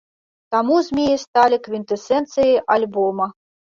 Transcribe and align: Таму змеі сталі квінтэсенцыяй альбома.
Таму 0.55 0.79
змеі 0.87 1.21
сталі 1.25 1.61
квінтэсенцыяй 1.69 2.61
альбома. 2.81 3.35